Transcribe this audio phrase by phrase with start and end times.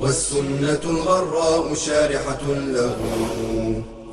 [0.00, 2.92] والسنة الغراء شارحة له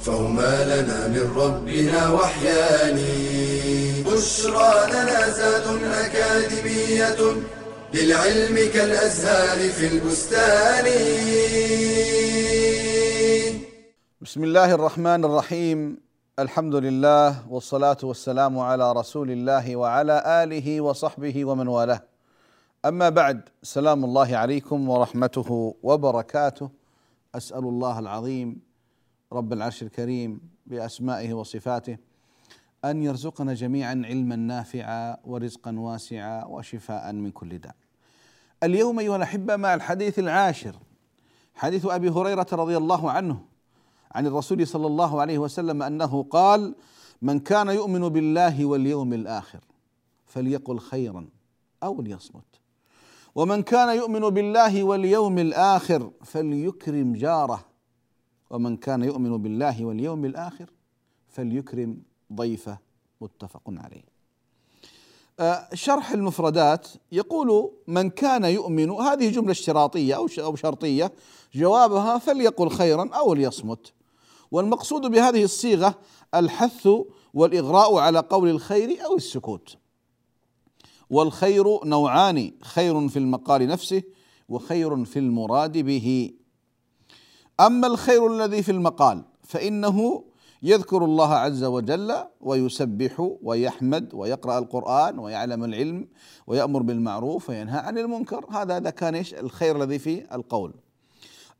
[0.01, 2.99] فهما لنا من ربنا وحيان
[4.05, 7.17] بشرى لنا زاد أكاديمية
[7.93, 10.85] للعلم كالأزهار في البستان
[14.21, 15.97] بسم الله الرحمن الرحيم
[16.39, 22.01] الحمد لله والصلاة والسلام على رسول الله وعلى آله وصحبه ومن والاه
[22.85, 26.69] أما بعد سلام الله عليكم ورحمته وبركاته
[27.35, 28.61] أسأل الله العظيم
[29.33, 31.97] رب العرش الكريم بأسمائه وصفاته
[32.85, 37.75] أن يرزقنا جميعا علما نافعا ورزقا واسعا وشفاء من كل داء.
[38.63, 40.75] اليوم أيها الأحبة مع الحديث العاشر
[41.55, 43.39] حديث أبي هريرة رضي الله عنه
[44.11, 46.75] عن الرسول صلى الله عليه وسلم أنه قال:
[47.21, 49.59] من كان يؤمن بالله واليوم الآخر
[50.25, 51.27] فليقل خيرا
[51.83, 52.56] أو ليصمت.
[53.37, 57.65] ومن كان يؤمن بالله واليوم الآخر فليكرم جاره
[58.49, 60.69] ومن كان يؤمن بالله واليوم الآخر
[61.29, 61.97] فليكرم
[62.33, 62.77] ضيفه
[63.21, 64.03] متفق عليه
[65.39, 71.13] آه، شرح المفردات يقول من كان يؤمن هذه جملة اشتراطية أو شرطية
[71.55, 73.93] جوابها فليقل خيرا أو ليصمت
[74.51, 75.95] والمقصود بهذه الصيغة
[76.35, 76.89] الحث
[77.33, 79.75] والإغراء على قول الخير أو السكوت
[81.09, 84.03] والخير نوعان خير في المقال نفسه
[84.49, 86.31] وخير في المراد به
[87.59, 90.23] اما الخير الذي في المقال فانه
[90.63, 96.07] يذكر الله عز وجل ويسبح ويحمد ويقرا القران ويعلم العلم
[96.47, 100.73] ويامر بالمعروف وينهى عن المنكر هذا هذا كان ايش الخير الذي في القول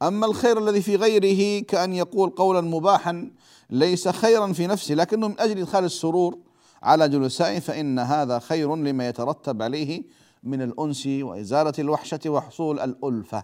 [0.02, 3.32] اما الخير الذي في غيره كان يقول قولا مباحا
[3.70, 6.38] ليس خيرا في نفسه لكنه من اجل ادخال السرور
[6.84, 10.04] على جلسائه فإن هذا خير لما يترتب عليه
[10.44, 13.44] من الأنس وإزالة الوحشة وحصول الألفة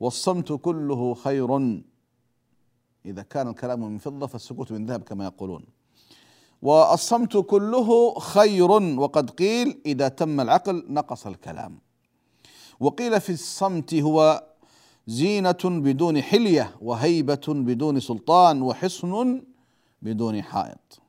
[0.00, 1.80] والصمت كله خير
[3.06, 5.64] إذا كان الكلام من فضة فالسكوت من ذهب كما يقولون
[6.62, 8.70] والصمت كله خير
[9.00, 11.78] وقد قيل إذا تم العقل نقص الكلام
[12.80, 14.44] وقيل في الصمت هو
[15.06, 19.42] زينة بدون حلية وهيبة بدون سلطان وحصن
[20.02, 21.01] بدون حائط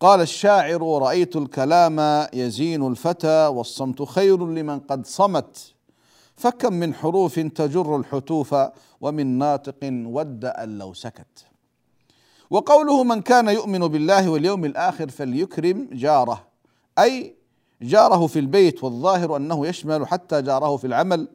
[0.00, 5.72] قال الشاعر رأيت الكلام يزين الفتى والصمت خير لمن قد صمت
[6.36, 8.54] فكم من حروف تجر الحتوف
[9.00, 11.44] ومن ناطق ود أن لو سكت
[12.50, 16.44] وقوله من كان يؤمن بالله واليوم الآخر فليكرم جاره
[16.98, 17.34] أي
[17.82, 21.28] جاره في البيت والظاهر أنه يشمل حتى جاره في العمل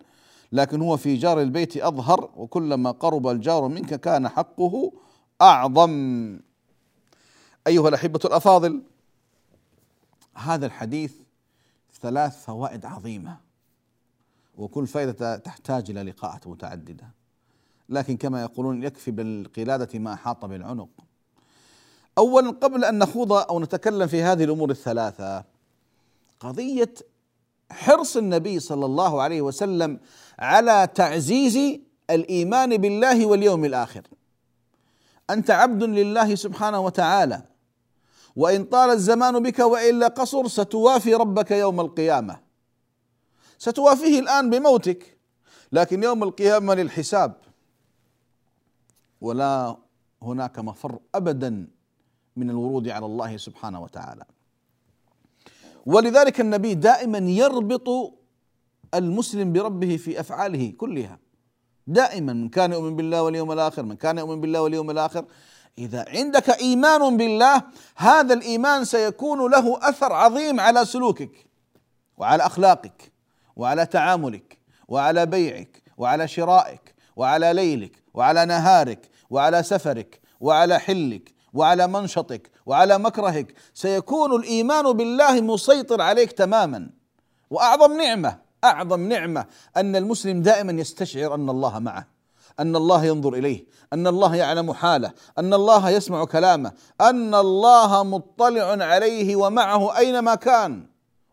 [0.51, 4.91] لكن هو في جار البيت أظهر وكلما قرب الجار منك كان حقه
[5.41, 6.39] أعظم
[7.67, 8.81] أيها الأحبة الأفاضل
[10.33, 11.13] هذا الحديث
[12.01, 13.37] ثلاث فوائد عظيمة
[14.57, 17.07] وكل فائدة تحتاج إلى لقاءات متعددة
[17.89, 20.89] لكن كما يقولون يكفي بالقلادة ما أحاط بالعنق
[22.17, 25.43] أولا قبل أن نخوض أو نتكلم في هذه الأمور الثلاثة
[26.39, 26.93] قضية
[27.71, 29.99] حرص النبي صلى الله عليه وسلم
[30.39, 31.79] على تعزيز
[32.09, 34.01] الايمان بالله واليوم الاخر
[35.29, 37.41] انت عبد لله سبحانه وتعالى
[38.35, 42.39] وإن طال الزمان بك وإلا قصر ستوافي ربك يوم القيامة
[43.57, 45.17] ستوافيه الآن بموتك
[45.71, 47.33] لكن يوم القيامة للحساب
[49.21, 49.77] ولا
[50.23, 51.67] هناك مفر أبدا
[52.35, 54.23] من الورود على الله سبحانه وتعالى
[55.85, 58.13] ولذلك النبي دائما يربط
[58.93, 61.19] المسلم بربه في أفعاله كلها
[61.87, 65.25] دائما من كان يؤمن بالله واليوم الآخر من كان يؤمن بالله واليوم الآخر
[65.77, 67.61] اذا عندك ايمان بالله
[67.95, 71.45] هذا الايمان سيكون له اثر عظيم على سلوكك
[72.17, 73.11] وعلى اخلاقك
[73.55, 74.57] وعلى تعاملك
[74.87, 82.97] وعلى بيعك وعلى شرائك وعلى ليلك وعلى نهارك وعلى سفرك وعلى حلك وعلى منشطك وعلى
[82.99, 86.89] مكرهك سيكون الايمان بالله مسيطر عليك تماما
[87.49, 89.45] واعظم نعمه اعظم نعمه
[89.77, 92.10] ان المسلم دائما يستشعر ان الله معه
[92.59, 96.71] ان الله ينظر اليه ان الله يعلم حاله ان الله يسمع كلامه
[97.01, 100.85] ان الله مطلع عليه ومعه اينما كان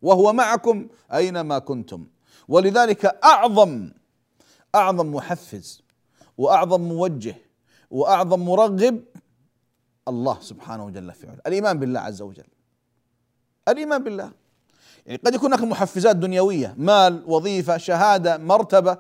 [0.03, 2.07] وهو معكم اينما كنتم
[2.49, 3.91] ولذلك اعظم
[4.75, 5.83] اعظم محفز
[6.39, 7.35] واعظم موجه
[7.91, 9.05] واعظم مرغب
[10.09, 12.45] الله سبحانه وجل في علاه الايمان بالله عز وجل
[13.69, 14.31] الايمان بالله
[15.07, 18.99] يعني قد يكون هناك محفزات دنيويه مال وظيفه شهاده مرتبه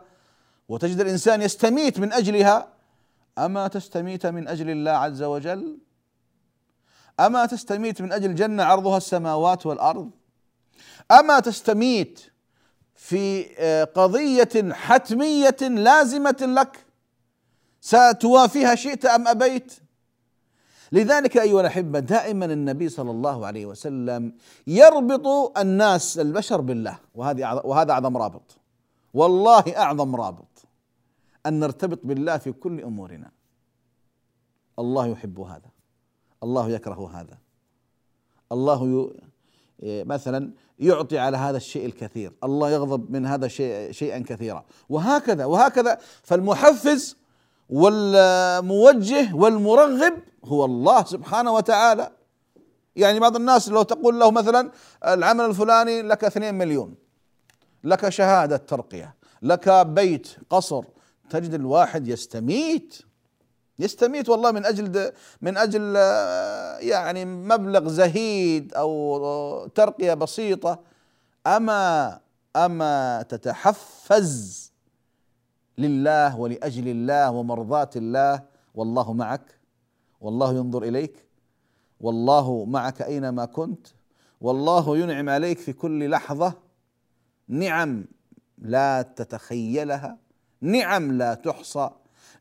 [0.68, 2.68] وتجد الانسان يستميت من اجلها
[3.38, 5.78] اما تستميت من اجل الله عز وجل
[7.20, 10.10] اما تستميت من اجل جنه عرضها السماوات والارض
[11.10, 12.20] اما تستميت
[12.94, 16.84] في آه، قضيه حتميه لازمه لك
[17.80, 19.72] ستوافيها شئت ام ابيت
[20.92, 24.32] لذلك ايها الاحبه دائما النبي صلى الله عليه وسلم
[24.66, 28.56] يربط الناس البشر بالله وهذه وهذا اعظم رابط
[29.14, 30.47] والله اعظم رابط
[31.48, 33.30] ان نرتبط بالله في كل امورنا
[34.78, 35.70] الله يحب هذا
[36.42, 37.38] الله يكره هذا
[38.52, 39.08] الله
[39.82, 40.04] ي...
[40.04, 45.98] مثلا يعطي على هذا الشيء الكثير الله يغضب من هذا الشيء شيئا كثيرا وهكذا وهكذا
[46.22, 47.16] فالمحفز
[47.70, 50.12] والموجه والمرغب
[50.44, 52.10] هو الله سبحانه وتعالى
[52.96, 54.70] يعني بعض الناس لو تقول له مثلا
[55.06, 56.94] العمل الفلاني لك 2 مليون
[57.84, 60.82] لك شهادة ترقية لك بيت قصر
[61.30, 62.98] تجد الواحد يستميت
[63.78, 70.80] يستميت والله من اجل من اجل آه، يعني مبلغ زهيد او آه، ترقيه بسيطه
[71.46, 72.20] اما
[72.56, 74.72] اما تتحفز
[75.78, 78.42] لله ولاجل الله ومرضاه الله
[78.74, 79.58] والله معك
[80.20, 81.28] والله ينظر اليك
[82.00, 83.86] والله معك اينما كنت
[84.40, 86.52] والله ينعم عليك في كل لحظه
[87.48, 88.04] نعم
[88.58, 90.16] لا تتخيلها
[90.60, 91.90] نعم لا تحصى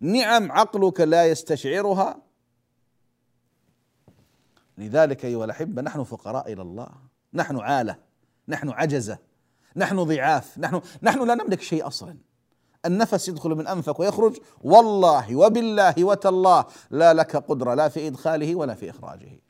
[0.01, 2.17] نعم عقلك لا يستشعرها
[4.77, 6.89] لذلك ايها الاحبه نحن فقراء الى الله
[7.33, 7.95] نحن عاله
[8.47, 9.17] نحن عجزه
[9.75, 12.17] نحن ضعاف نحن نحن لا نملك شيء اصلا
[12.85, 18.73] النفس يدخل من انفك ويخرج والله وبالله وتالله لا لك قدره لا في ادخاله ولا
[18.75, 19.41] في اخراجه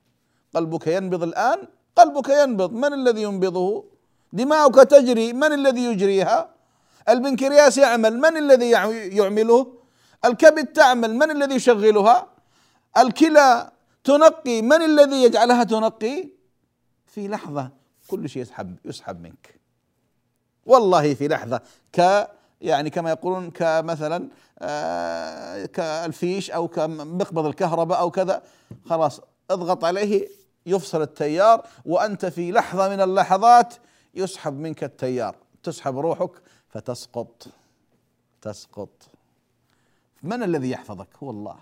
[0.56, 1.58] قلبك ينبض الان
[1.96, 3.86] قلبك ينبض من الذي ينبضه
[4.34, 6.57] دماؤك تجري من الذي يجريها
[7.10, 8.70] البنكرياس يعمل من الذي
[9.16, 9.74] يعمله
[10.26, 12.28] الكبد تعمل من الذي يشغلها
[12.98, 13.70] الكلى
[14.04, 16.30] تنقي من الذي يجعلها تنقي
[17.08, 17.70] في لحظة
[18.08, 19.60] كل شيء يسحب يسحب منك
[20.66, 21.62] والله في لحظة
[21.96, 22.28] ك
[22.62, 28.44] يعني كما يقولون كمثلا آه، كالفيش او كمقبض الكهرباء او كذا
[28.86, 30.28] خلاص اضغط عليه
[30.66, 33.74] يفصل التيار وانت في لحظه من اللحظات
[34.16, 36.32] يسحب منك التيار تسحب روحك
[36.70, 37.48] فتسقط
[38.42, 38.90] تسقط
[40.24, 41.56] من الذي يحفظك هو الله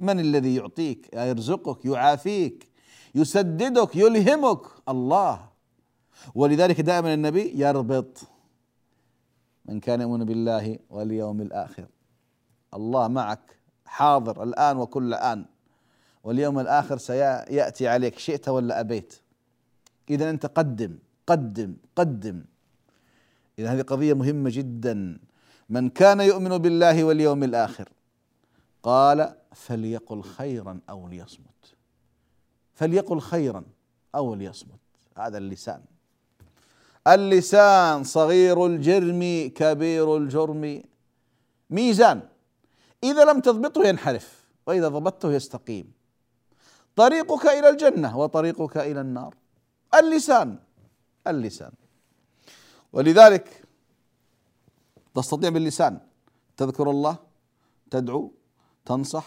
[0.00, 2.68] من الذي يعطيك يرزقك يعافيك
[3.14, 5.48] يسددك يلهمك الله
[6.34, 8.20] ولذلك دائما النبي يربط
[9.66, 11.86] من كان يؤمن بالله واليوم الاخر
[12.74, 13.56] الله معك
[13.86, 15.44] حاضر الان وكل ان
[16.24, 19.20] واليوم الاخر سياتي عليك شئت ولا ابيت
[20.10, 22.44] اذا انت قدم قدم قدم
[23.58, 25.18] إذا هذه قضية مهمة جدا
[25.68, 27.88] من كان يؤمن بالله واليوم الآخر
[28.82, 31.46] قال فليقل خيرا أو ليصمت
[32.74, 33.64] فليقل خيرا
[34.14, 34.78] أو ليصمت
[35.18, 35.80] هذا اللسان
[37.06, 40.82] اللسان صغير الجرم كبير الجرم
[41.70, 42.20] ميزان
[43.04, 45.92] إذا لم تضبطه ينحرف وإذا ضبطته يستقيم
[46.96, 49.34] طريقك إلى الجنة وطريقك إلى النار
[49.98, 50.58] اللسان
[51.26, 51.72] اللسان
[52.96, 53.64] ولذلك
[55.14, 55.98] تستطيع باللسان
[56.56, 57.16] تذكر الله
[57.90, 58.32] تدعو
[58.84, 59.26] تنصح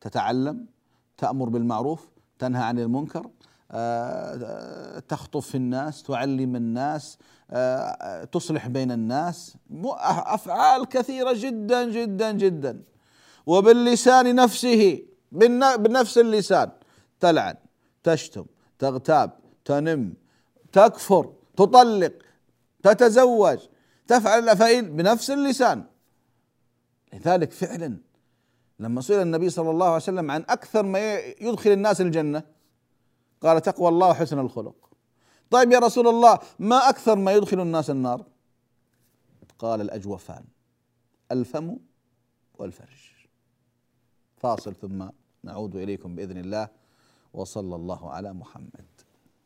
[0.00, 0.66] تتعلم
[1.18, 2.08] تأمر بالمعروف
[2.38, 3.30] تنهى عن المنكر آه،
[4.44, 7.18] آه، تخطف في الناس تعلم الناس
[7.50, 12.82] آه، تصلح بين الناس افعال كثيره جدا جدا جدا
[13.46, 15.02] وباللسان نفسه
[15.78, 16.70] بنفس اللسان
[17.20, 17.54] تلعن
[18.02, 18.44] تشتم
[18.78, 19.30] تغتاب
[19.64, 20.14] تنم
[20.72, 22.12] تكفر تطلق
[22.84, 23.58] تتزوج
[24.06, 25.84] تفعل الافعال بنفس اللسان
[27.12, 27.98] لذلك فعلا
[28.78, 32.42] لما سئل النبي صلى الله عليه وسلم عن اكثر ما يدخل الناس الجنه
[33.40, 34.74] قال تقوى الله وحسن الخلق
[35.50, 38.24] طيب يا رسول الله ما اكثر ما يدخل الناس النار
[39.58, 40.44] قال الاجوفان
[41.32, 41.76] الفم
[42.58, 43.04] والفرج
[44.36, 45.08] فاصل ثم
[45.42, 46.68] نعود اليكم باذن الله
[47.34, 48.93] وصلى الله على محمد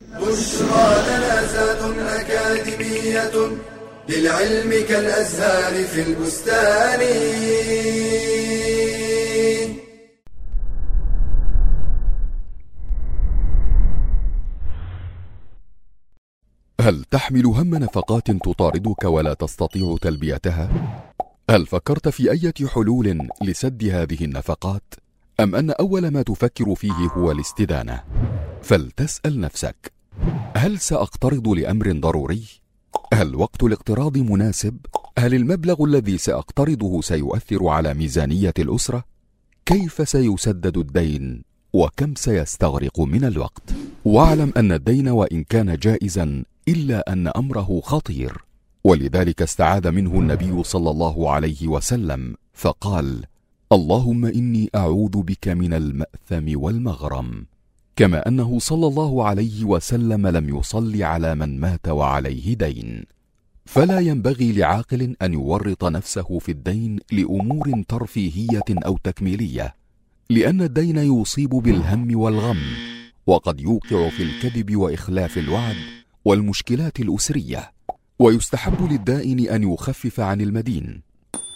[0.07, 1.81] بشرى جنازات
[2.19, 3.59] أكاديمية
[4.09, 6.99] للعلم كالأزهار في البستان
[16.81, 20.69] هل تحمل هم نفقات تطاردك ولا تستطيع تلبيتها؟
[21.49, 24.83] هل فكرت في أي حلول لسد هذه النفقات؟
[25.39, 28.03] أم أن أول ما تفكر فيه هو الاستدانة؟
[28.63, 29.91] فلتسأل نفسك
[30.55, 32.43] هل سأقترض لأمر ضروري؟
[33.13, 34.77] هل وقت الاقتراض مناسب؟
[35.19, 39.03] هل المبلغ الذي سأقترضه سيؤثر على ميزانية الأسرة؟
[39.65, 43.63] كيف سيسدد الدين؟ وكم سيستغرق من الوقت؟
[44.05, 48.41] واعلم أن الدين وإن كان جائزا إلا أن أمره خطير
[48.83, 53.25] ولذلك استعاذ منه النبي صلى الله عليه وسلم فقال
[53.71, 57.45] اللهم إني أعوذ بك من المأثم والمغرم
[57.99, 63.03] كما انه صلى الله عليه وسلم لم يصل على من مات وعليه دين
[63.65, 69.75] فلا ينبغي لعاقل ان يورط نفسه في الدين لامور ترفيهيه او تكميليه
[70.29, 72.61] لان الدين يصيب بالهم والغم
[73.27, 75.75] وقد يوقع في الكذب واخلاف الوعد
[76.25, 77.71] والمشكلات الاسريه
[78.19, 81.01] ويستحب للدائن ان يخفف عن المدين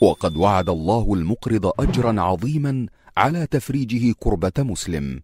[0.02, 2.86] وقد وعد الله المقرض اجرا عظيما
[3.18, 5.22] على تفريجه كربه مسلم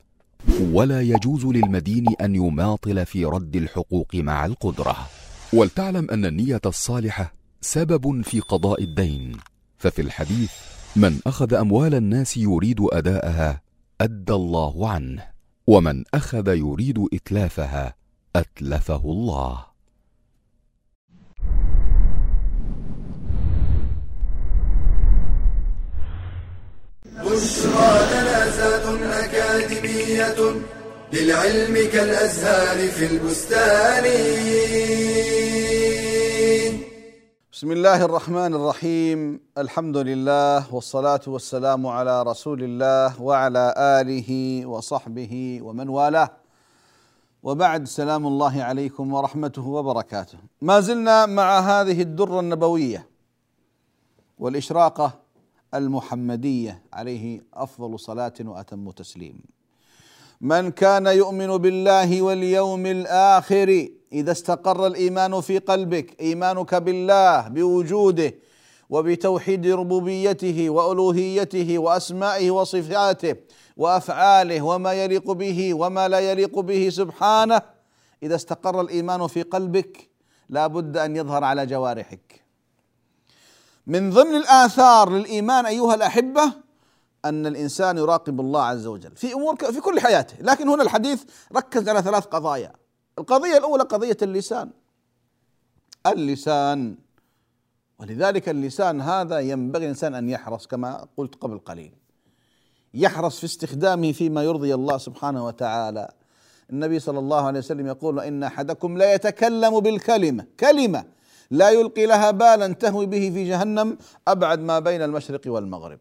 [0.59, 4.95] ولا يجوز للمدين أن يماطل في رد الحقوق مع القدرة
[5.53, 9.37] ولتعلم أن النية الصالحة سبب في قضاء الدين
[9.77, 10.51] ففي الحديث
[10.95, 13.61] من أخذ أموال الناس يريد أداءها
[14.01, 15.23] أدى الله عنه
[15.67, 17.93] ومن أخذ يريد إتلافها
[18.35, 19.69] أتلفه الله
[27.31, 28.28] بشرى
[28.59, 30.59] مؤسسات أكاديمية
[31.13, 34.03] للعلم كالأزهار في البستان
[37.53, 44.29] بسم الله الرحمن الرحيم الحمد لله والصلاة والسلام على رسول الله وعلى آله
[44.65, 46.29] وصحبه ومن والاه
[47.43, 53.07] وبعد سلام الله عليكم ورحمته وبركاته ما زلنا مع هذه الدرة النبوية
[54.39, 55.28] والإشراقة
[55.75, 59.39] المحمديه عليه افضل صلاه واتم تسليم
[60.41, 68.33] من كان يؤمن بالله واليوم الاخر اذا استقر الايمان في قلبك ايمانك بالله بوجوده
[68.89, 73.35] وبتوحيد ربوبيته والوهيته واسمائه وصفاته
[73.77, 77.61] وافعاله وما يليق به وما لا يليق به سبحانه
[78.23, 80.09] اذا استقر الايمان في قلبك
[80.49, 82.48] لا بد ان يظهر على جوارحك
[83.89, 86.51] من ضمن الآثار للإيمان أيها الأحبة
[87.25, 91.23] أن الإنسان يراقب الله عز وجل في أمور في كل حياته لكن هنا الحديث
[91.55, 92.71] ركز على ثلاث قضايا
[93.19, 94.69] القضية الأولى قضية اللسان
[96.07, 96.95] اللسان
[97.99, 101.93] ولذلك اللسان هذا ينبغي الإنسان أن يحرص كما قلت قبل قليل
[102.93, 106.09] يحرص في استخدامه فيما يرضي الله سبحانه وتعالى
[106.69, 111.05] النبي صلى الله عليه وسلم يقول إن أحدكم لا يتكلم بالكلمة كلمة
[111.51, 115.99] لا يلقي لها بالا تهوي به في جهنم ابعد ما بين المشرق والمغرب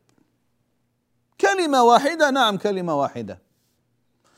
[1.41, 3.39] كلمه واحده نعم كلمه واحده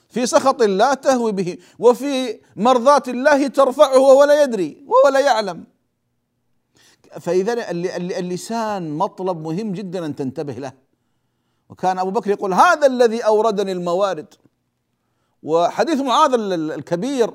[0.08, 5.64] في سخط الله تهوي به وفي مرضاة الله ترفعه وهو لا يدري وهو لا يعلم
[7.20, 7.70] فإذا
[8.18, 10.72] اللسان مطلب مهم جدا أن تنتبه له
[11.68, 14.34] وكان أبو بكر يقول هذا الذي أوردني الموارد
[15.42, 17.34] وحديث معاذ الكبير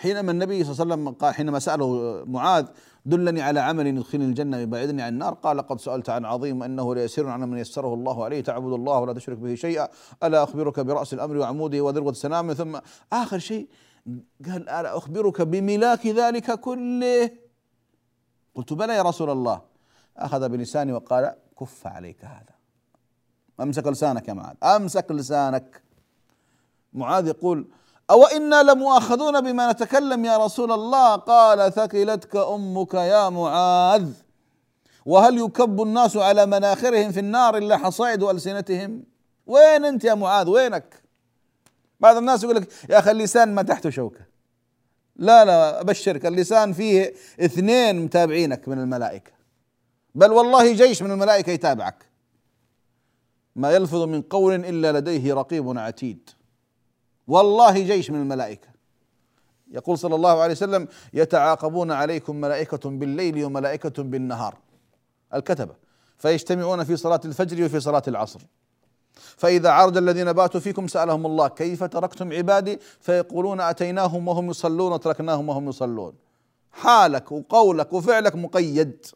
[0.00, 2.66] حينما النبي صلى الله عليه وسلم قال حينما سأله معاذ
[3.06, 7.28] دلني على عمل يدخلني الجنة ويبعدني عن النار قال قد سألت عن عظيم أنه ليسير
[7.28, 9.88] على من يسره الله عليه تعبد الله ولا تشرك به شيئا
[10.22, 12.78] ألا أخبرك برأس الأمر وعموده وذروة سنامه ثم
[13.12, 13.68] آخر شيء
[14.48, 17.30] قال ألا أخبرك بملاك ذلك كله
[18.54, 19.60] قلت بلى يا رسول الله
[20.16, 22.52] أخذ بلساني وقال كف عليك هذا
[23.60, 25.82] أمسك لسانك يا معاذ أمسك لسانك
[26.92, 27.66] معاذ يقول
[28.12, 34.08] أو إنا لمؤاخذون بما نتكلم يا رسول الله قال ثقلتك أمك يا معاذ
[35.06, 39.04] وهل يكب الناس على مناخرهم في النار إلا حصائد ألسنتهم
[39.46, 41.02] وين أنت يا معاذ وينك
[42.00, 44.20] بعض الناس يقول لك يا أخي اللسان ما تحته شوكة
[45.16, 49.32] لا لا أبشرك اللسان فيه اثنين متابعينك من الملائكة
[50.14, 52.06] بل والله جيش من الملائكة يتابعك
[53.56, 56.30] ما يلفظ من قول إلا لديه رقيب عتيد
[57.28, 58.68] والله جيش من الملائكه
[59.72, 64.54] يقول صلى الله عليه وسلم يتعاقبون عليكم ملائكه بالليل وملائكه بالنهار
[65.34, 65.74] الكتبه
[66.18, 68.40] فيجتمعون في صلاه الفجر وفي صلاه العصر
[69.36, 75.48] فإذا عرج الذين باتوا فيكم سألهم الله كيف تركتم عبادي فيقولون أتيناهم وهم يصلون وتركناهم
[75.48, 76.12] وهم يصلون
[76.72, 79.06] حالك وقولك وفعلك مقيد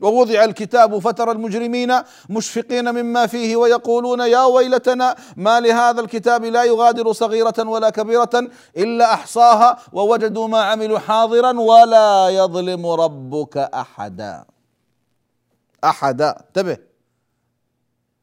[0.00, 1.94] ووضع الكتاب فترى المجرمين
[2.30, 9.14] مشفقين مما فيه ويقولون يا ويلتنا ما لهذا الكتاب لا يغادر صغيرة ولا كبيرة إلا
[9.14, 14.44] أحصاها ووجدوا ما عملوا حاضرا ولا يظلم ربك أحدا
[15.84, 16.76] أحدا انتبه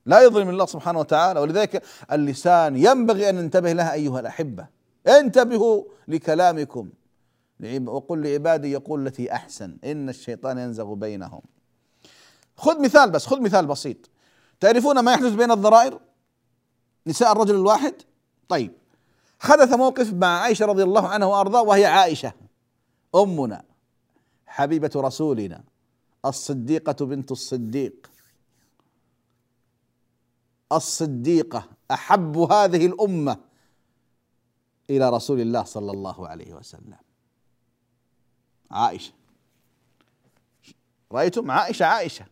[0.05, 4.67] لا يظلم الله سبحانه وتعالى ولذلك اللسان ينبغي أن ننتبه لها أيها الأحبة
[5.07, 6.89] انتبهوا لكلامكم
[7.85, 11.41] وقل لعبادي يقول التي أحسن إن الشيطان ينزغ بينهم
[12.57, 13.97] خذ مثال بس خذ مثال بسيط
[14.59, 15.99] تعرفون ما يحدث بين الضرائر
[17.07, 17.93] نساء الرجل الواحد
[18.49, 18.73] طيب
[19.39, 22.33] حدث موقف مع عائشة رضي الله عنها وأرضاه وهي عائشة
[23.15, 23.63] أمنا
[24.47, 25.63] حبيبة رسولنا
[26.25, 28.11] الصديقة بنت الصديق
[30.71, 33.37] الصديقة أحب هذه الأمة
[34.89, 36.97] إلى رسول الله صلى الله عليه وسلم
[38.71, 39.13] عائشة
[41.11, 42.25] رأيتم عائشة عائشة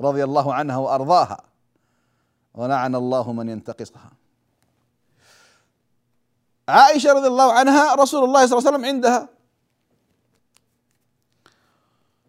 [0.00, 1.40] رضي الله عنها وارضاها
[2.54, 4.10] ولعن الله من ينتقصها
[6.68, 9.28] عائشه رضي الله عنها رسول الله صلى الله عليه وسلم عندها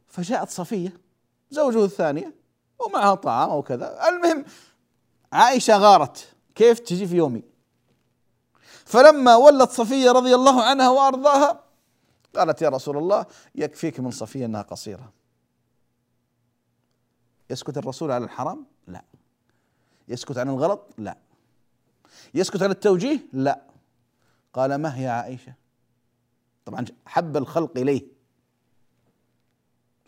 [0.07, 0.97] فجاءت صفيه
[1.51, 2.35] زوجه الثانيه
[2.79, 4.45] ومعها طعام وكذا المهم
[5.33, 7.43] عائشه غارت كيف تجي في يومي
[8.85, 11.61] فلما ولت صفيه رضي الله عنها وارضاها
[12.35, 15.11] قالت يا رسول الله يكفيك من صفيه انها قصيره
[17.49, 19.01] يسكت الرسول على الحرام؟ لا
[20.07, 21.17] يسكت عن الغلط؟ لا
[22.33, 23.61] يسكت عن التوجيه؟ لا
[24.53, 25.53] قال ما هي عائشة
[26.65, 28.05] طبعا حب الخلق إليه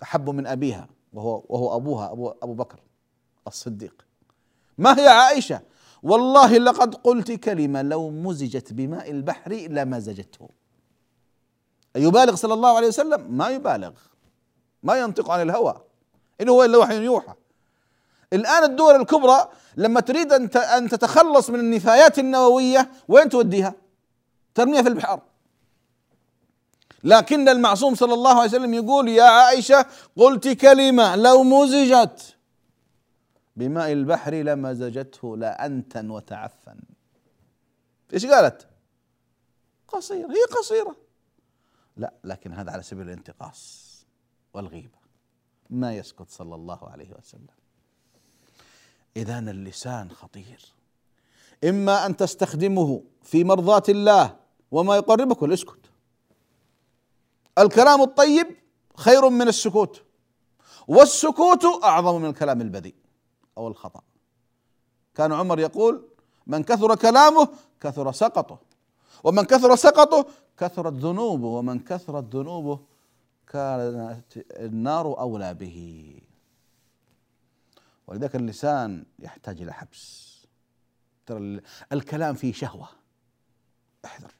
[0.03, 2.79] أحب من أبيها وهو وهو أبوها أبو أبو بكر
[3.48, 4.06] الصديق
[4.77, 5.62] ما هي عائشة
[6.03, 10.50] والله لقد قلت كلمة لو مزجت بماء البحر لمزجته
[11.96, 13.91] أيبالغ صلى الله عليه وسلم ما يبالغ
[14.84, 15.87] ما ينطق عن الهوى
[16.41, 17.34] اللي هو إلا وحي يعني يوحى
[18.34, 23.74] الآن الدول الكبرى لما تريد أن أن تتخلص من النفايات النووية وين توديها؟
[24.56, 25.22] ترميها في البحار
[27.03, 32.36] لكن المعصوم صلى الله عليه وسلم يقول يا عائشة قلت كلمة لو مزجت
[33.56, 36.79] بماء البحر لمزجته انت وتعفن
[38.14, 38.68] ايش قالت؟
[39.88, 40.96] قصيرة هي قصيرة
[41.98, 43.85] لا لكن هذا على سبيل الانتقاص
[44.53, 44.97] والغيبة
[45.70, 47.56] ما يسكت صلى الله عليه وسلم
[49.18, 50.66] اذا اللسان خطير
[51.64, 54.36] اما ان تستخدمه في مرضاه الله
[54.72, 55.80] وما يقربك الاسكت
[57.58, 58.48] الكلام الطيب
[58.98, 60.01] خير من السكوت
[60.88, 62.96] والسكوت اعظم من الكلام البذيء
[63.58, 64.01] او الخطا
[65.16, 66.08] كان عمر يقول
[66.48, 67.48] من كثر كلامه
[67.82, 68.60] كثر سقطه
[69.24, 70.25] ومن كثر سقطه
[70.58, 72.80] كثرت ذنوبه ومن كثرت ذنوبه
[73.50, 76.16] كانت النار أولى به
[78.07, 80.27] ولذلك اللسان يحتاج إلى حبس
[81.25, 81.60] ترى
[81.94, 82.88] الكلام فيه شهوة
[84.05, 84.31] احذر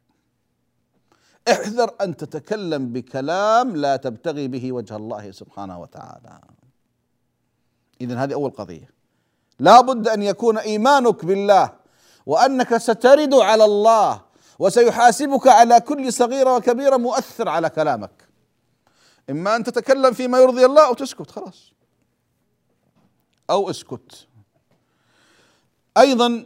[1.52, 6.42] احذر أن تتكلم بكلام لا تبتغي به وجه الله سبحانه وتعالى
[8.02, 8.90] إذا هذه أول قضية
[9.60, 11.74] لا بد أن يكون إيمانك بالله
[12.26, 14.22] وأنك سترد على الله
[14.60, 18.27] وسيحاسبك على كل صغيرة وكبيرة مؤثر على كلامك
[19.30, 21.74] إما أن تتكلم فيما يرضي الله أو تسكت خلاص
[23.50, 24.28] أو اسكت
[25.98, 26.46] أيضا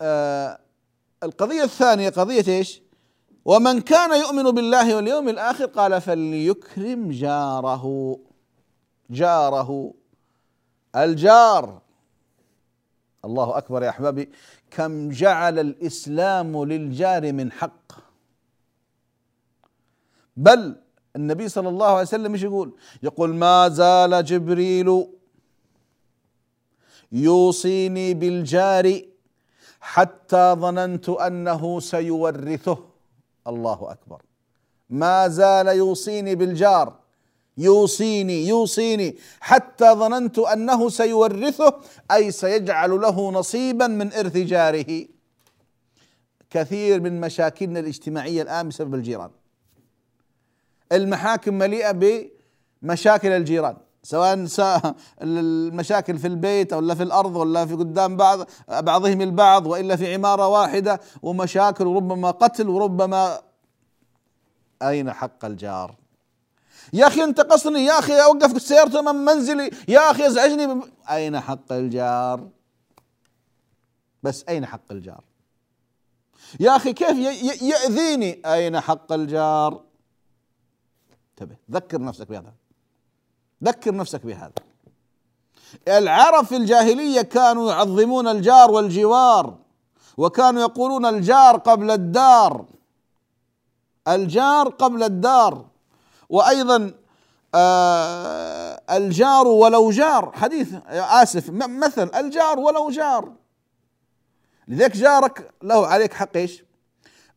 [0.00, 0.58] آه
[1.22, 2.82] القضية الثانية قضية ايش؟
[3.44, 8.18] ومن كان يؤمن بالله واليوم الآخر قال فليكرم جاره
[9.10, 9.94] جاره
[10.96, 11.82] الجار
[13.24, 14.32] الله أكبر يا أحبابي
[14.70, 17.92] كم جعل الإسلام للجار من حق
[20.36, 20.76] بل
[21.16, 22.70] النبي صلى الله عليه وسلم ايش يقول
[23.02, 25.06] يقول ما زال جبريل
[27.12, 28.84] يوصيني بالجار
[29.80, 32.78] حتى ظننت انه سيورثه
[33.46, 34.22] الله اكبر
[34.90, 36.92] ما زال يوصيني بالجار
[37.58, 41.80] يوصيني يوصيني حتى ظننت انه سيورثه
[42.12, 45.06] اي سيجعل له نصيبا من ارث جاره
[46.50, 49.30] كثير من مشاكلنا الاجتماعيه الان بسبب الجيران
[50.92, 52.00] المحاكم مليئه
[52.82, 54.48] بمشاكل الجيران سواء
[55.22, 60.48] المشاكل في البيت ولا في الارض ولا في قدام بعض بعضهم البعض والا في عماره
[60.48, 63.40] واحده ومشاكل وربما قتل وربما
[64.82, 65.94] اين حق الجار؟
[66.92, 72.48] يا اخي انتقصني يا اخي اوقف سيارته امام منزلي يا اخي ازعجني اين حق الجار؟
[74.22, 75.24] بس اين حق الجار؟
[76.60, 77.16] يا اخي كيف
[77.62, 79.85] ياذيني؟ اين حق الجار؟
[81.40, 82.52] انتبه ذكر نفسك بهذا
[83.64, 84.52] ذكر نفسك بهذا
[85.88, 89.56] العرب في الجاهلية كانوا يعظمون الجار والجوار
[90.16, 92.64] وكانوا يقولون الجار قبل الدار
[94.08, 95.66] الجار قبل الدار
[96.28, 96.94] وأيضا
[97.54, 103.32] آه الجار ولو جار حديث آسف مثل الجار ولو جار
[104.68, 106.62] لذلك جارك له عليك حق ايش؟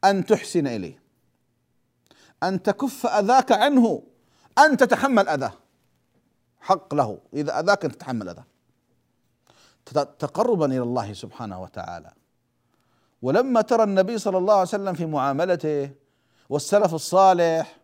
[0.03, 0.98] أن تحسن إليه
[2.43, 4.03] أن تكف أذاك عنه
[4.59, 5.53] أن تتحمل أذاه
[6.61, 8.45] حق له إذا أذاك أن تتحمل أذاه
[10.19, 12.11] تقربا إلى الله سبحانه وتعالى
[13.21, 15.91] ولما ترى النبي صلى الله عليه وسلم في معاملته
[16.49, 17.77] والسلف الصالح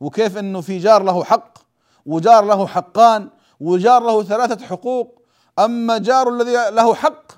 [0.00, 1.58] وكيف أنه في جار له حق
[2.06, 5.22] وجار له حقان وجار له ثلاثة حقوق
[5.58, 7.32] أما جار الذي له حق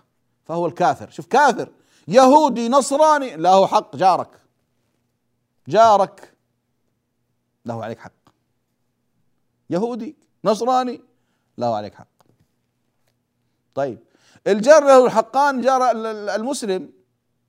[0.44, 1.68] فهو الكافر شوف كافر
[2.08, 4.30] يهودي نصراني له حق جارك
[5.68, 6.31] جارك
[7.66, 8.12] له عليك حق
[9.70, 11.00] يهودي نصراني
[11.58, 12.06] له عليك حق
[13.74, 13.98] طيب
[14.46, 15.90] الجار له حقان جار
[16.36, 16.92] المسلم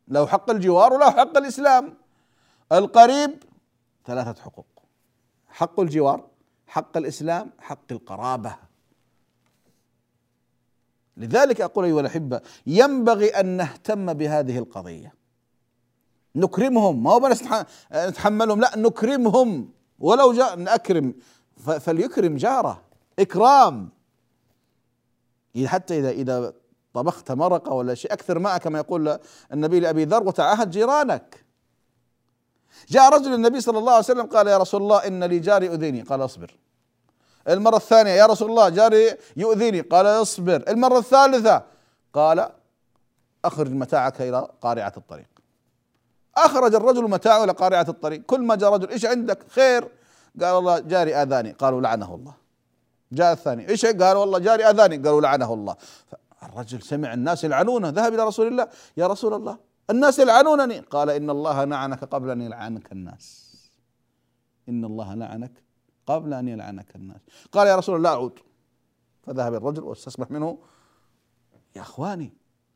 [0.08, 1.94] له حق الجوار وله حق الإسلام
[2.72, 3.44] القريب
[4.06, 4.66] ثلاثة حقوق
[5.50, 6.28] حق الجوار
[6.68, 8.56] حق الإسلام حق القرابة
[11.18, 15.14] لذلك أقول أيها الأحبة ينبغي أن نهتم بهذه القضية
[16.36, 17.30] نكرمهم ما هو
[18.08, 21.14] نتحملهم لا نكرمهم ولو جاء أكرم
[21.80, 22.82] فليكرم جاره
[23.20, 23.90] إكرام
[25.66, 26.54] حتى إذا إذا
[26.94, 29.20] طبخت مرقة ولا شيء أكثر ماء كما يقول
[29.54, 31.46] النبي لأبي ذر وتعاهد جيرانك
[32.90, 36.02] جاء رجل النبي صلى الله عليه وسلم قال يا رسول الله إن لي جاري يؤذيني
[36.02, 36.56] قال أصبر
[37.48, 41.64] المرة الثانية يا رسول الله جاري يؤذيني قال اصبر المرة الثالثة
[42.14, 42.50] قال
[43.46, 45.33] أخرج متاعك إلى قارعة الطريق
[46.38, 49.88] اخرج الرجل متاعه الى قارعه الطريق كل ما جاء رجل ايش عندك خير
[50.42, 52.34] قال والله جاري اذاني قالوا لعنه الله
[53.12, 55.76] جاء الثاني ايش قال والله جاري اذاني قالوا لعنه الله
[56.44, 58.68] الرجل سمع الناس يلعنونه ذهب الى رسول الله
[58.98, 59.58] يا رسول الله
[59.90, 63.44] الناس يلعنونني قال ان الله لعنك قبل ان يلعنك الناس
[64.70, 65.64] ان الله لعنك
[66.06, 67.20] قبل ان يلعنك الناس
[67.52, 68.40] قال يا رسول الله لا اعود
[69.24, 70.58] فذهب الرجل واستسمح منه
[71.76, 72.34] يا اخواني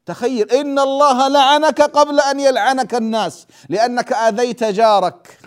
[0.07, 5.39] تخيل ان الله لعنك قبل ان يلعنك الناس لانك اذيت جارك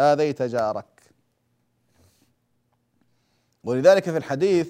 [0.00, 0.86] اذيت جارك
[3.64, 4.68] ولذلك في الحديث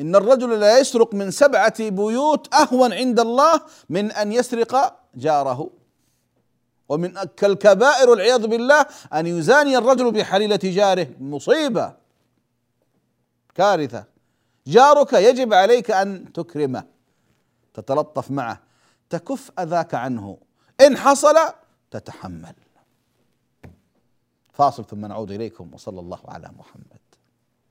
[0.00, 5.70] ان الرجل لا يسرق من سبعه بيوت اهون عند الله من ان يسرق جاره
[6.88, 11.92] ومن كالكبائر والعياذ بالله ان يزاني الرجل بحليله جاره مصيبه
[13.54, 14.11] كارثه
[14.66, 16.84] جارك يجب عليك ان تكرمه
[17.74, 18.60] تتلطف معه
[19.10, 20.38] تكف اذاك عنه
[20.86, 21.34] ان حصل
[21.90, 22.54] تتحمل
[24.52, 27.02] فاصل ثم نعود اليكم وصلى الله على محمد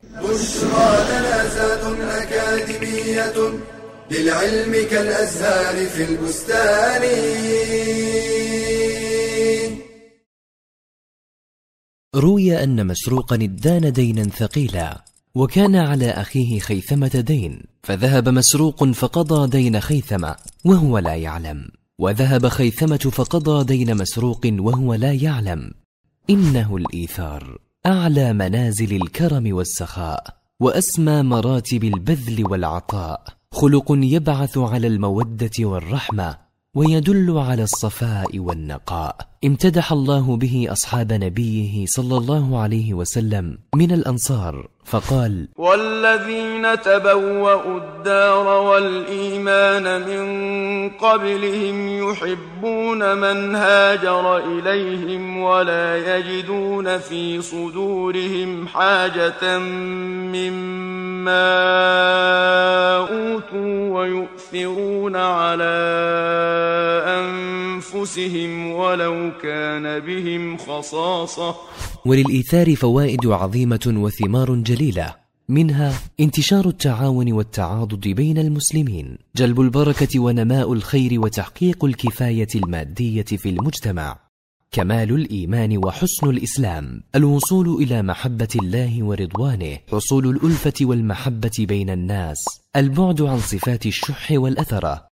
[0.03, 3.61] بشرى جنازات اكاديميه
[4.11, 7.01] للعلم كالازهار في البستان
[12.15, 15.01] روي ان مسروقا ادان دينا ثقيلا
[15.35, 21.67] وكان على أخيه خيثمة دين فذهب مسروق فقضى دين خيثمة وهو لا يعلم
[21.99, 25.71] وذهب خيثمة فقضى دين مسروق وهو لا يعلم
[26.29, 30.27] إنه الإيثار أعلى منازل الكرم والسخاء
[30.59, 36.37] وأسمى مراتب البذل والعطاء خلق يبعث على المودة والرحمة
[36.75, 44.67] ويدل على الصفاء والنقاء امتدح الله به أصحاب نبيه صلى الله عليه وسلم من الأنصار
[44.85, 50.29] فقال والذين تبوأوا الدار والإيمان من
[50.89, 59.57] قبلهم يحبون من هاجر إليهم ولا يجدون في صدورهم حاجة
[60.37, 61.53] مما
[62.99, 65.77] أوتوا ويؤثرون على
[67.07, 71.55] أنفسهم ولو كان بهم خصاصة
[72.05, 75.15] وللإيثار فوائد عظيمة وثمار جليلة
[75.49, 84.19] منها انتشار التعاون والتعاضد بين المسلمين جلب البركة ونماء الخير وتحقيق الكفاية المادية في المجتمع
[84.73, 92.37] كمال الايمان وحسن الاسلام الوصول الى محبه الله ورضوانه حصول الالفه والمحبه بين الناس
[92.75, 95.07] البعد عن صفات الشح والاثره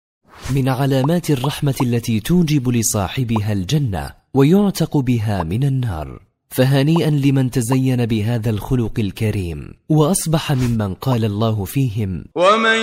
[0.54, 8.50] من علامات الرحمة التي توجب لصاحبها الجنة ويعتق بها من النار فهنيئا لمن تزين بهذا
[8.50, 12.78] الخلق الكريم وأصبح ممن قال الله فيهم ومن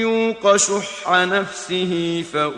[0.00, 2.54] يوق شح نفسه فأولئك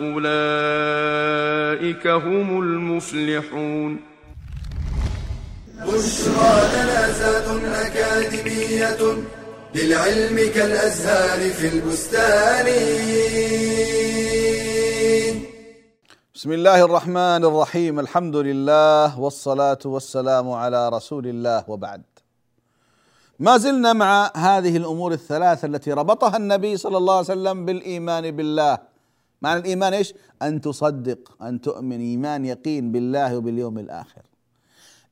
[2.07, 3.97] هم المفلحون
[5.87, 8.97] بشرى لنا أكاديمية
[9.75, 12.67] للعلم كالأزهار في البستان
[16.35, 22.01] بسم الله الرحمن الرحيم الحمد لله والصلاة والسلام على رسول الله وبعد
[23.39, 28.77] ما زلنا مع هذه الأمور الثلاثة التي ربطها النبي صلى الله عليه وسلم بالإيمان بالله
[29.41, 34.21] معنى الإيمان إيش؟ أن تصدق أن تؤمن إيمان يقين بالله وباليوم الآخر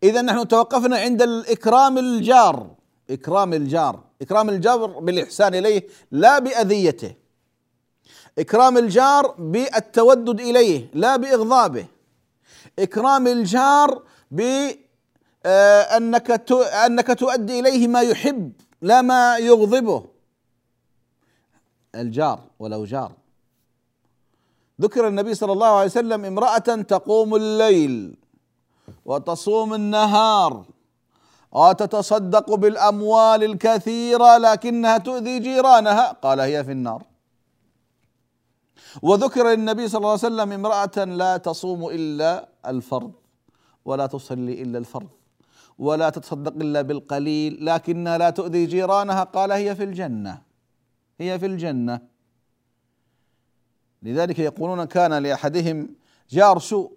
[0.04, 2.68] إذا نحن توقفنا عند الإكرام الجار
[3.10, 7.14] إكرام الجار إكرام الجار بالإحسان إليه لا بأذيته
[8.39, 11.86] إكرام الجار بالتودد إليه لا بإغضابه
[12.80, 15.46] إكرام الجار بأنك
[16.42, 20.06] آه، أنك تؤدي إليه ما يحب لا ما يغضبه
[21.96, 23.12] الجار ولو جار
[24.82, 28.15] ذكر النبي صلى الله عليه وسلم امرأة تقوم الليل
[29.06, 30.65] وتصوم النهار
[31.52, 37.04] وتتصدق بالأموال الكثيرة لكنها تؤذي جيرانها قال هي في النار
[39.02, 43.12] وذكر للنبي صلى الله عليه وسلم امرأة لا تصوم إلا الفرض
[43.86, 45.08] ولا تصلي إلا الفرض
[45.80, 50.42] ولا تتصدق إلا بالقليل لكنها لا تؤذي جيرانها قال هي في الجنة
[51.20, 52.02] هي في الجنة
[54.04, 55.89] لذلك يقولون كان لأحدهم
[56.30, 56.92] جار سوء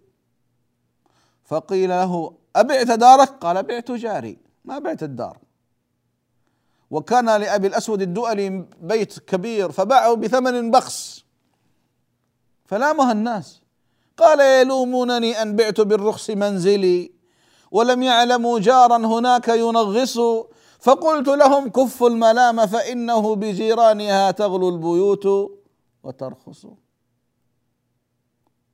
[1.45, 5.39] فقيل له أبعت دارك قال بعت جاري ما بعت الدار
[6.91, 11.25] وكان لأبي الأسود الدؤلي بيت كبير فباعه بثمن بخس
[12.73, 13.63] فلامها الناس
[14.17, 17.13] قال يلومونني ان بعت بالرخص منزلي
[17.71, 20.19] ولم يعلموا جارا هناك ينغص
[20.81, 25.51] فقلت لهم كفوا الملام فانه بجيرانها تغلو البيوت
[26.03, 26.67] وترخص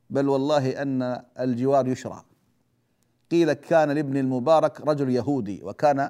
[0.09, 2.23] بل والله ان الجوار يشرع
[3.31, 6.09] قيل كان لابن المبارك رجل يهودي وكان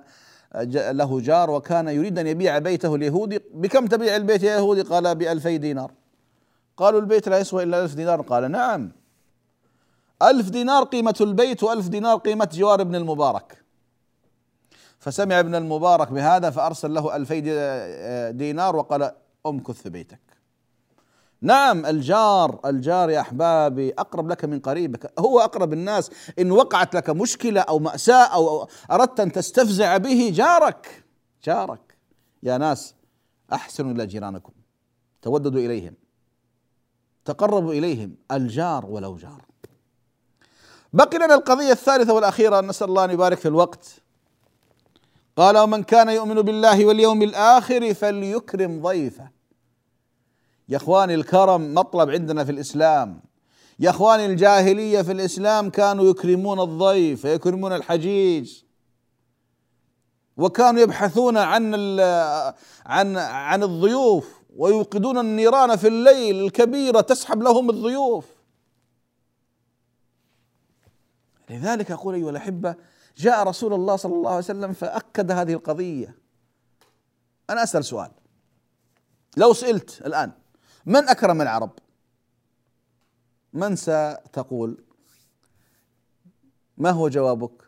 [0.91, 5.57] له جار وكان يريد ان يبيع بيته اليهودي بكم تبيع البيت يا يهودي قال بألفي
[5.57, 5.91] دينار
[6.79, 8.91] قالوا البيت لا يسوى إلا ألف دينار قال نعم
[10.23, 13.63] ألف دينار قيمة البيت وألف دينار قيمة جوار ابن المبارك
[14.99, 17.41] فسمع ابن المبارك بهذا فأرسل له ألفي
[18.35, 19.11] دينار وقال
[19.45, 20.19] أمكث في بيتك
[21.41, 27.09] نعم الجار الجار يا أحبابي أقرب لك من قريبك هو أقرب الناس إن وقعت لك
[27.09, 31.03] مشكلة أو مأساة أو أردت أن تستفزع به جارك
[31.43, 31.97] جارك
[32.43, 32.95] يا ناس
[33.53, 34.51] أحسنوا إلى جيرانكم
[35.21, 35.93] توددوا إليهم
[37.31, 39.45] تقربوا إليهم الجار ولو جار
[40.93, 43.87] بقي لنا القضية الثالثة والأخيرة نسأل الله أن يبارك في الوقت
[45.37, 49.29] قال ومن كان يؤمن بالله واليوم الآخر فليكرم ضيفه
[50.69, 53.21] يا إخواني الكرم مطلب عندنا في الإسلام
[53.79, 58.61] يا إخواني الجاهلية في الإسلام كانوا يكرمون الضيف ويكرمون الحجيج
[60.37, 61.75] وكانوا يبحثون عن
[62.85, 68.25] عن عن الضيوف ويوقدون النيران في الليل الكبيرة تسحب لهم الضيوف
[71.49, 72.75] لذلك أقول أيها الأحبة
[73.17, 76.15] جاء رسول الله صلى الله عليه وسلم فأكد هذه القضية
[77.49, 78.11] أنا أسأل سؤال
[79.37, 80.31] لو سئلت الآن
[80.85, 81.71] من أكرم العرب
[83.53, 84.83] من ستقول
[86.77, 87.63] ما هو جوابك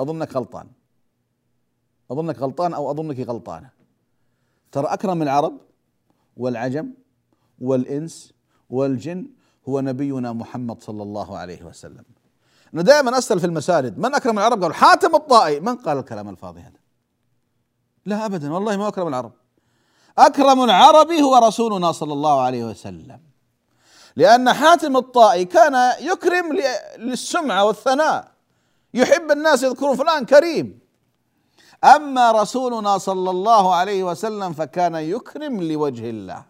[0.00, 0.68] أظنك غلطان
[2.10, 3.70] أظنك غلطان أو أظنك غلطانة
[4.72, 5.58] ترى اكرم العرب
[6.36, 6.90] والعجم
[7.60, 8.32] والانس
[8.70, 9.26] والجن
[9.68, 12.04] هو نبينا محمد صلى الله عليه وسلم
[12.74, 16.60] انا دائما اسال في المساجد من اكرم العرب قالوا حاتم الطائي من قال الكلام الفاضي
[16.60, 16.78] هذا
[18.06, 19.32] لا ابدا والله ما اكرم العرب
[20.18, 23.20] اكرم العرب هو رسولنا صلى الله عليه وسلم
[24.16, 26.60] لان حاتم الطائي كان يكرم
[26.98, 28.32] للسمعه والثناء
[28.94, 30.85] يحب الناس يذكرون فلان كريم
[31.84, 36.42] اما رسولنا صلى الله عليه وسلم فكان يكرم لوجه الله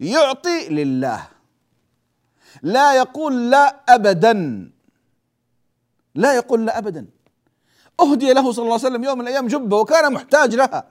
[0.00, 1.26] يعطي لله
[2.62, 4.70] لا يقول لا ابدا
[6.14, 7.06] لا يقول لا ابدا
[8.00, 10.84] اهدي له صلى الله عليه وسلم يوم من الايام جبه وكان محتاج لها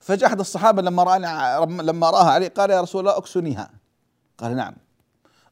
[0.00, 3.70] فجاء احد الصحابه لما راها لما راها علي قال يا رسول الله اكسنيها
[4.38, 4.74] قال نعم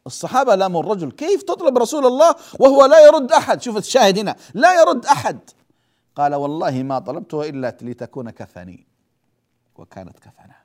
[0.06, 4.80] الصحابه لاموا الرجل كيف تطلب رسول الله وهو لا يرد احد شوف الشاهد هنا لا
[4.80, 5.38] يرد احد
[6.16, 8.86] قال والله ما طلبته إلا لتكون كفني
[9.76, 10.56] وكانت كفنه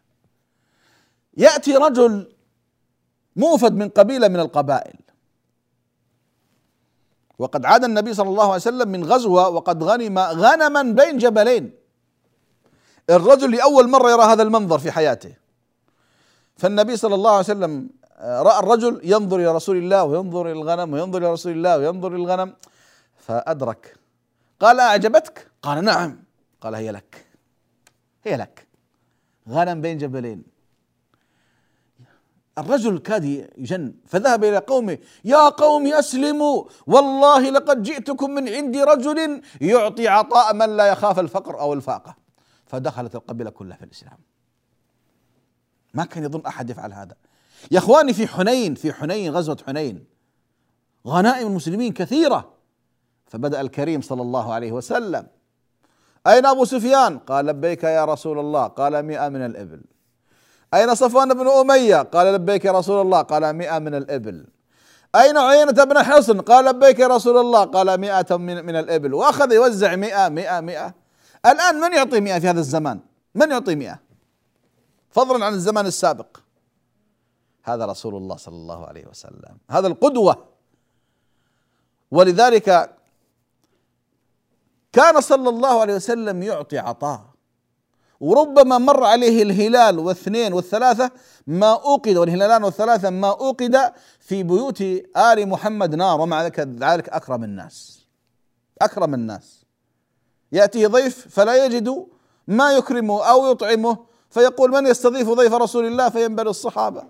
[1.38, 2.32] يأتي رجل
[3.36, 4.98] موفد من قبيلة من القبائل
[7.40, 11.72] وقد عاد النبي صلى الله عليه وسلم من غزوة وقد غنم غنما بين جبلين
[13.10, 15.34] الرجل لأول مرة يرى هذا المنظر في حياته
[16.58, 17.90] فالنبي صلى الله عليه وسلم
[18.22, 22.08] آه، رأى الرجل ينظر إلى رسول الله وينظر إلى الغنم وينظر إلى رسول الله وينظر
[22.16, 22.54] إلى الغنم
[23.18, 23.99] فأدرك
[24.60, 26.24] قال أعجبتك قال نعم
[26.62, 27.26] قال هي لك
[28.24, 28.68] هي لك
[29.50, 30.44] غنم بين جبلين
[32.58, 33.24] الرجل كاد
[33.58, 40.54] يجن فذهب إلى قومه يا قوم أسلموا والله لقد جئتكم من عند رجل يعطي عطاء
[40.54, 42.16] من لا يخاف الفقر أو الفاقة
[42.66, 44.18] فدخلت القبيلة كلها في الإسلام
[45.94, 47.16] ما كان يظن أحد يفعل هذا
[47.72, 50.04] يا إخواني في حنين في حنين غزوة حنين
[51.08, 52.59] غنائم المسلمين كثيرة
[53.30, 55.28] فبدأ الكريم صلى الله عليه وسلم
[56.28, 59.82] أين أبو سفيان؟ قال لبيك يا رسول الله قال مئة من الإبل
[60.74, 64.46] أين صفوان بن أمية؟ قال لبيك يا رسول الله قال مئة من الإبل
[65.16, 69.52] أين عينة بن حصن؟ قال لبيك يا رسول الله قال مئة من, من الإبل وأخذ
[69.52, 70.94] يوزع مئة مئة مئة
[71.46, 73.00] الآن من يعطي مئة في هذا الزمان؟
[73.36, 74.00] من يعطي مئة؟
[75.12, 76.38] فضلا عن الزمان السابق
[77.64, 80.46] هذا رسول الله صلى الله عليه وسلم هذا القدوة
[82.12, 82.90] ولذلك
[85.00, 87.22] كان صلى الله عليه وسلم يعطي عطاء
[88.20, 91.12] وربما مر عليه الهلال واثنين والثلاثة
[91.48, 94.82] ما أوقد والهلالان والثلاثة ما أوقد في بيوت
[95.32, 98.00] آل محمد نار ومع ذلك أكرم الناس
[98.82, 99.66] أكرم الناس
[100.52, 102.08] يأتيه ضيف فلا يجد
[102.48, 103.98] ما يكرمه أو يطعمه
[104.30, 107.04] فيقول من يستضيف ضيف رسول الله فينبل الصحابة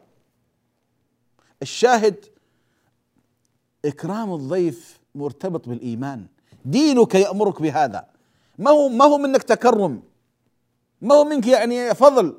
[1.62, 2.26] الشاهد
[3.86, 6.26] إكرام الضيف مرتبط بالإيمان
[6.66, 8.06] دينك يأمرك بهذا
[8.58, 10.04] ما هو ما هو منك تكرم
[11.02, 12.38] ما هو منك يعني فضل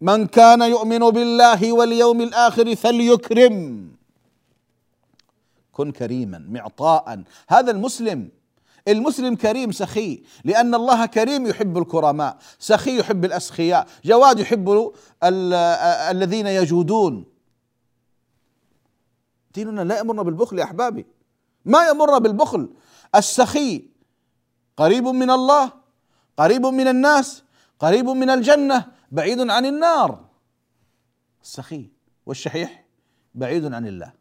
[0.00, 3.88] من كان يؤمن بالله واليوم الآخر فليكرم
[5.72, 8.28] كن كريما معطاء هذا المسلم
[8.88, 14.92] المسلم كريم سخي لأن الله كريم يحب الكرماء سخي يحب الأسخياء جواد يحب
[16.10, 17.24] الذين يجودون
[19.54, 21.06] ديننا لا يأمرنا بالبخل يا أحبابي
[21.64, 22.68] ما يأمرنا بالبخل
[23.16, 23.84] السخي
[24.76, 25.72] قريب من الله
[26.36, 27.44] قريب من الناس
[27.78, 30.24] قريب من الجنه بعيد عن النار
[31.42, 31.90] السخي
[32.26, 32.84] والشحيح
[33.34, 34.12] بعيد عن الله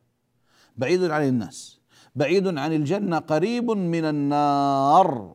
[0.78, 1.80] بعيد عن الناس
[2.16, 5.34] بعيد عن الجنه قريب من النار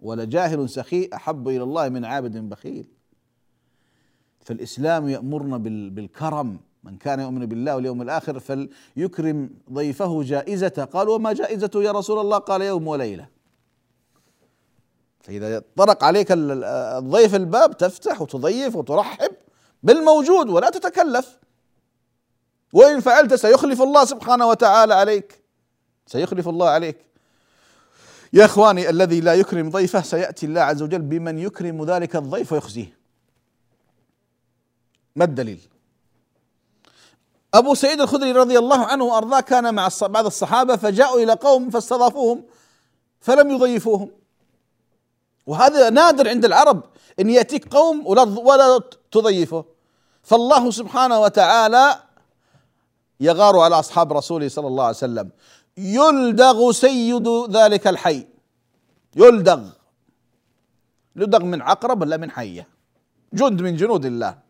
[0.00, 2.88] ولجاهل سخي احب الى الله من عابد بخيل
[4.40, 5.56] فالاسلام يامرنا
[5.88, 12.18] بالكرم من كان يؤمن بالله واليوم الآخر فليكرم ضيفه جائزته قال وما جائزته يا رسول
[12.20, 13.28] الله قال يوم وليلة
[15.20, 19.30] فإذا طرق عليك الضيف الباب تفتح وتضيف وترحب
[19.82, 21.38] بالموجود ولا تتكلف
[22.72, 25.42] وإن فعلت سيخلف الله سبحانه وتعالى عليك
[26.06, 26.96] سيخلف الله عليك
[28.32, 32.98] يا إخواني الذي لا يكرم ضيفه سيأتي الله عز وجل بمن يكرم ذلك الضيف ويخزيه
[35.16, 35.60] ما الدليل
[37.54, 42.44] أبو سعيد الخدري رضي الله عنه وأرضاه كان مع بعض الصحابة فجاءوا إلى قوم فاستضافوهم
[43.20, 44.10] فلم يضيفوهم
[45.46, 46.82] وهذا نادر عند العرب
[47.20, 48.80] أن يأتيك قوم ولا ولا
[49.10, 49.64] تضيفه
[50.22, 51.98] فالله سبحانه وتعالى
[53.20, 55.30] يغار على أصحاب رسوله صلى الله عليه وسلم
[55.78, 58.26] يلدغ سيد ذلك الحي
[59.16, 59.60] يلدغ
[61.16, 62.68] يلدغ من عقرب ولا من حية
[63.34, 64.47] جند من جنود الله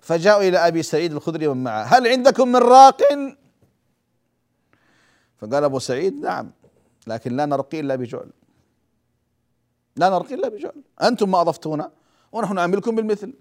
[0.00, 3.00] فجاءوا إلى أبي سعيد الخدري ومن معه هل عندكم من راق
[5.38, 6.50] فقال أبو سعيد نعم
[7.06, 8.30] لكن لا نرقي إلا بجعل
[9.96, 11.90] لا نرقي إلا بجعل أنتم ما أضفتونا
[12.32, 13.32] ونحن نعاملكم بالمثل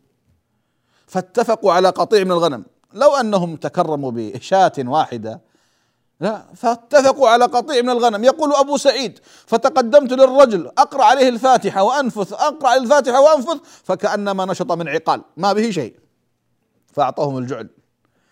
[1.07, 5.41] فاتفقوا على قطيع من الغنم لو أنهم تكرموا بشاة واحدة
[6.19, 12.33] لا فاتفقوا على قطيع من الغنم يقول أبو سعيد فتقدمت للرجل أقرأ عليه الفاتحة وأنفث
[12.33, 15.99] أقرأ الفاتحة وأنفث فكأنما نشط من عقال ما به شيء
[16.99, 17.69] فأعطوهم الجعل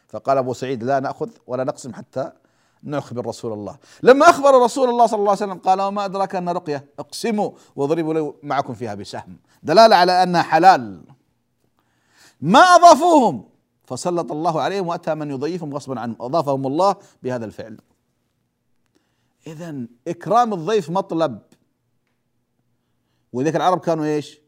[0.08, 2.32] فقال أبو سعيد لا نأخذ ولا نقسم حتى
[2.84, 6.50] نخبر رسول الله لما أخبر رسول الله صلى الله عليه وسلم قال وما أدراك أن
[6.50, 11.02] رقية اقسموا واضربوا لي معكم فيها بسهم دلالة على أنها حلال
[12.42, 13.50] ما أضافوهم
[13.86, 17.78] فسلط الله عليهم وأتى من يضيفهم غصبا عنهم أضافهم الله بهذا الفعل
[19.48, 19.76] إذا
[20.08, 21.40] إكرام الضيف مطلب
[23.34, 24.40] ولذلك العرب كانوا إيش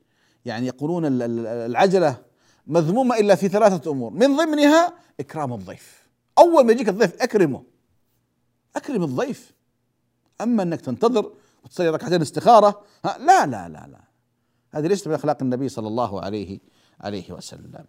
[0.45, 2.29] يعني يقولون العجلة
[2.69, 6.08] مذمومة إلا في ثلاثة أمور من ضمنها إكرام الضيف
[6.39, 7.63] أول ما يجيك الضيف أكرمه
[8.75, 9.51] أكرم الضيف
[10.41, 11.32] أما أنك تنتظر
[11.65, 13.99] وتصلي ركعتين استخارة ها لا لا لا لا
[14.72, 16.59] هذه ليست من أخلاق النبي صلى الله عليه
[17.01, 17.86] عليه وسلم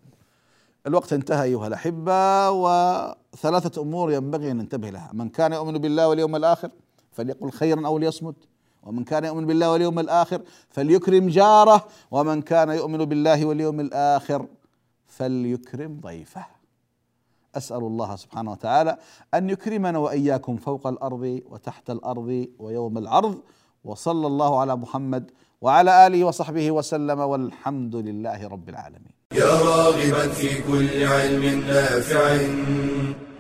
[0.87, 6.37] الوقت انتهى أيها الأحبة وثلاثة أمور ينبغي أن ننتبه لها من كان يؤمن بالله واليوم
[6.37, 6.71] الآخر
[7.13, 8.37] فليقل خيرا أو ليصمت
[8.83, 14.47] ومن كان يؤمن بالله واليوم الآخر فليكرم جاره ومن كان يؤمن بالله واليوم الآخر
[15.11, 16.45] فليكرم ضيفه
[17.55, 18.97] اسال الله سبحانه وتعالى
[19.35, 23.43] ان يكرمنا واياكم فوق الارض وتحت الارض ويوم العرض
[23.85, 25.31] وصلى الله على محمد
[25.61, 29.11] وعلى اله وصحبه وسلم والحمد لله رب العالمين.
[29.33, 32.37] يا راغبا في كل علم نافع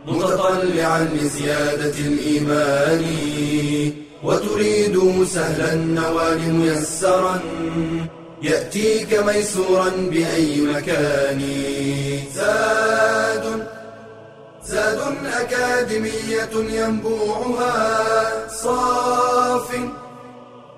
[0.07, 3.03] متطلعا لزياده الايمان
[4.25, 7.41] وتريد سهلا النوال ميسرا
[8.43, 11.41] يأتيك ميسورا بأي مكان
[12.35, 13.67] زاد
[14.67, 14.99] زاد
[15.41, 18.09] أكاديمية ينبوعها
[18.49, 19.69] صاف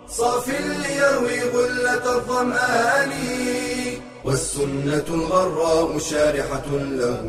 [0.08, 3.10] صاف ليروي غلة الظمآن
[4.24, 7.20] والسنة الغراء شارحة له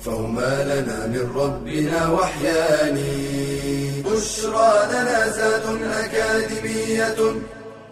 [0.00, 2.94] فهما لنا من ربنا وحيان
[4.04, 5.62] بشرى لنا زاد
[6.04, 7.40] أكاديمية